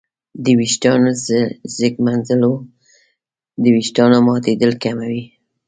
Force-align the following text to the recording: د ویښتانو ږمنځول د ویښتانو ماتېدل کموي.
د 0.43 0.45
ویښتانو 0.59 1.09
ږمنځول 1.91 2.55
د 3.61 3.63
ویښتانو 3.75 4.17
ماتېدل 4.27 4.71
کموي. 4.83 5.23